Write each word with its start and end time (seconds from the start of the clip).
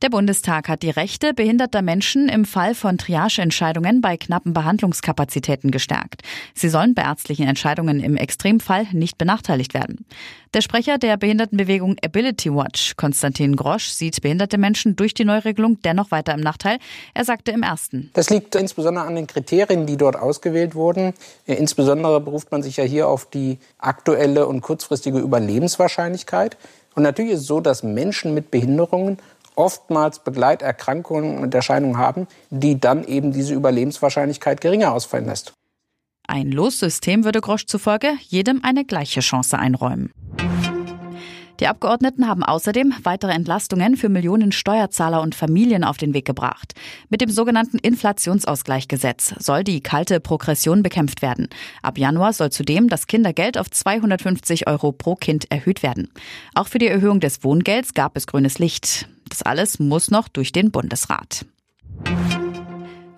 Der 0.00 0.10
Bundestag 0.10 0.68
hat 0.68 0.84
die 0.84 0.90
Rechte 0.90 1.34
behinderter 1.34 1.82
Menschen 1.82 2.28
im 2.28 2.44
Fall 2.44 2.76
von 2.76 2.98
Triageentscheidungen 2.98 4.00
bei 4.00 4.16
knappen 4.16 4.52
Behandlungskapazitäten 4.52 5.72
gestärkt. 5.72 6.22
Sie 6.54 6.68
sollen 6.68 6.94
bei 6.94 7.02
ärztlichen 7.02 7.48
Entscheidungen 7.48 7.98
im 7.98 8.16
Extremfall 8.16 8.86
nicht 8.92 9.18
benachteiligt 9.18 9.74
werden. 9.74 10.06
Der 10.54 10.60
Sprecher 10.60 10.98
der 10.98 11.16
Behindertenbewegung 11.16 11.96
Ability 12.04 12.54
Watch, 12.54 12.94
Konstantin 12.96 13.56
Grosch, 13.56 13.88
sieht 13.88 14.22
behinderte 14.22 14.56
Menschen 14.56 14.94
durch 14.94 15.14
die 15.14 15.24
Neuregelung 15.24 15.82
dennoch 15.82 16.12
weiter 16.12 16.32
im 16.32 16.40
Nachteil. 16.40 16.78
Er 17.12 17.24
sagte 17.24 17.50
im 17.50 17.64
ersten. 17.64 18.10
Das 18.12 18.30
liegt 18.30 18.54
insbesondere 18.54 19.04
an 19.04 19.16
den 19.16 19.26
Kriterien, 19.26 19.84
die 19.86 19.96
dort 19.96 20.14
ausgewählt 20.14 20.76
wurden. 20.76 21.12
Insbesondere 21.44 22.20
beruft 22.20 22.52
man 22.52 22.62
sich 22.62 22.76
ja 22.76 22.84
hier 22.84 23.08
auf 23.08 23.28
die 23.28 23.58
aktuelle 23.78 24.46
und 24.46 24.60
kurzfristige 24.60 25.18
Überlebenswahrscheinlichkeit. 25.18 26.56
Und 26.94 27.02
natürlich 27.04 27.32
ist 27.32 27.40
es 27.40 27.46
so, 27.46 27.60
dass 27.60 27.82
Menschen 27.82 28.34
mit 28.34 28.50
Behinderungen 28.50 29.18
oftmals 29.58 30.20
Begleiterkrankungen 30.20 31.38
und 31.38 31.54
Erscheinungen 31.54 31.98
haben, 31.98 32.28
die 32.50 32.80
dann 32.80 33.04
eben 33.04 33.32
diese 33.32 33.54
Überlebenswahrscheinlichkeit 33.54 34.60
geringer 34.60 34.92
ausfallen 34.92 35.26
lässt. 35.26 35.52
Ein 36.26 36.52
Lossystem 36.52 37.24
würde 37.24 37.40
Grosch 37.40 37.66
zufolge 37.66 38.12
jedem 38.28 38.62
eine 38.62 38.84
gleiche 38.84 39.20
Chance 39.20 39.58
einräumen. 39.58 40.12
Die 41.60 41.66
Abgeordneten 41.66 42.28
haben 42.28 42.44
außerdem 42.44 42.94
weitere 43.02 43.32
Entlastungen 43.32 43.96
für 43.96 44.08
Millionen 44.08 44.52
Steuerzahler 44.52 45.20
und 45.20 45.34
Familien 45.34 45.82
auf 45.82 45.96
den 45.96 46.14
Weg 46.14 46.24
gebracht. 46.24 46.74
Mit 47.08 47.20
dem 47.20 47.30
sogenannten 47.30 47.78
Inflationsausgleichgesetz 47.78 49.34
soll 49.38 49.64
die 49.64 49.80
kalte 49.80 50.20
Progression 50.20 50.84
bekämpft 50.84 51.20
werden. 51.20 51.48
Ab 51.82 51.98
Januar 51.98 52.32
soll 52.32 52.50
zudem 52.50 52.88
das 52.88 53.08
Kindergeld 53.08 53.58
auf 53.58 53.70
250 53.70 54.68
Euro 54.68 54.92
pro 54.92 55.16
Kind 55.16 55.50
erhöht 55.50 55.82
werden. 55.82 56.12
Auch 56.54 56.68
für 56.68 56.78
die 56.78 56.86
Erhöhung 56.86 57.18
des 57.18 57.42
Wohngelds 57.42 57.92
gab 57.92 58.16
es 58.16 58.28
grünes 58.28 58.60
Licht. 58.60 59.08
Das 59.28 59.42
alles 59.42 59.78
muss 59.78 60.10
noch 60.10 60.28
durch 60.28 60.52
den 60.52 60.70
Bundesrat. 60.70 61.44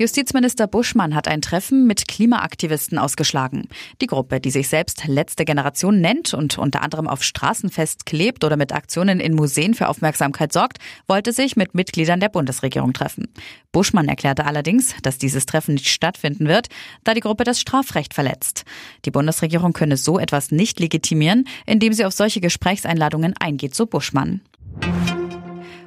Justizminister 0.00 0.67
Buschmann 0.67 1.14
hat 1.14 1.28
ein 1.28 1.42
Treffen 1.42 1.86
mit 1.86 2.08
Klimaaktivisten 2.08 2.97
ausgeschlagen. 2.97 3.69
Die 4.00 4.06
Gruppe, 4.06 4.41
die 4.41 4.50
sich 4.50 4.67
selbst 4.67 5.06
letzte 5.06 5.44
Generation 5.44 6.00
nennt 6.00 6.33
und 6.33 6.56
unter 6.56 6.80
anderem 6.80 7.06
auf 7.06 7.22
Straßenfest 7.22 8.06
klebt 8.06 8.42
oder 8.42 8.56
mit 8.56 8.72
Aktionen 8.72 9.20
in 9.20 9.34
Museen 9.34 9.75
für 9.75 9.89
Aufmerksamkeit 9.89 10.55
sorgt, 10.55 10.78
wollte 11.06 11.34
sich 11.34 11.55
mit 11.55 11.75
Mitgliedern 11.75 12.19
der 12.19 12.30
Bundesregierung 12.30 12.95
treffen. 12.95 13.28
Buschmann 13.72 14.08
erklärte 14.08 14.47
allerdings, 14.47 14.95
dass 15.02 15.19
dieses 15.19 15.45
Treffen 15.45 15.74
nicht 15.74 15.89
stattfinden 15.89 16.48
wird, 16.48 16.69
da 17.05 17.12
die 17.12 17.20
Gruppe 17.20 17.45
das 17.45 17.61
Strafrecht 17.61 18.14
verletzt. 18.14 18.64
Die 19.05 19.11
Bundesregierung 19.11 19.74
könne 19.74 19.98
so 19.98 20.19
etwas 20.19 20.50
nicht 20.50 20.80
legitimieren, 20.80 21.47
indem 21.67 21.92
sie 21.92 22.06
auf 22.06 22.14
solche 22.14 22.41
Gesprächseinladungen 22.41 23.34
eingeht, 23.39 23.74
so 23.74 23.84
Buschmann. 23.84 24.41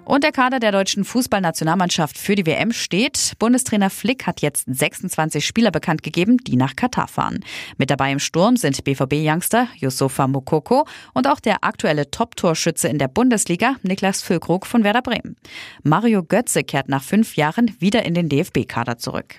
Und 0.06 0.24
der 0.24 0.32
Kader 0.32 0.60
der 0.60 0.72
deutschen 0.72 1.06
Fußballnationalmannschaft 1.06 2.18
für 2.18 2.36
die 2.36 2.46
WM 2.46 2.72
steht. 2.74 3.34
Bundestrainer 3.40 3.90
Flick 3.90 4.28
hat 4.28 4.42
jetzt 4.42 4.66
26 4.68 5.46
Spieler 5.46 5.72
bekannt 5.72 6.04
gegeben, 6.04 6.38
die 6.38 6.58
nach 6.58 6.76
Katar 6.76 7.08
fahren. 7.08 7.40
Mit 7.78 7.90
dabei 7.90 8.12
im 8.12 8.20
Sturm 8.20 8.58
sind 8.58 8.84
BVB-Youngster 8.84 9.68
Yusufa 9.78 10.28
Mokoko 10.28 10.86
und 11.14 11.28
auch 11.28 11.40
der 11.40 11.64
aktuelle 11.64 12.12
Top-Torschütze 12.12 12.90
in 12.90 13.00
der 13.00 13.08
Bundesliga, 13.08 13.76
Niklas 13.82 14.22
Füllkrug 14.22 14.66
von 14.66 14.84
Werder 14.84 15.02
Bremen. 15.02 15.38
Mario 15.84 16.24
Götze 16.24 16.64
kehrt 16.64 16.90
nach 16.90 17.04
fünf 17.04 17.36
Jahren 17.36 17.76
wieder 17.80 18.04
in 18.04 18.14
den 18.14 18.28
DFB-Kader 18.28 18.98
zurück. 18.98 19.36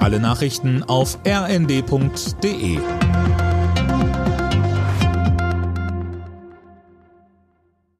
Alle 0.00 0.20
Nachrichten 0.20 0.82
auf 0.82 1.18
rnd.de 1.26 2.78